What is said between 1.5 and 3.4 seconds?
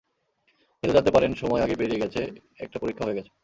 আগেই পেরিয়ে গেছে, একটা পরীক্ষাও হয়ে গেছে।